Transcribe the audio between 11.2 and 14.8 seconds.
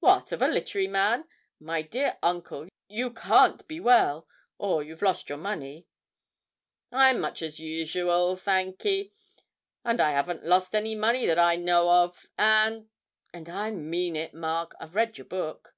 that I know of, and and I mean it, Mark,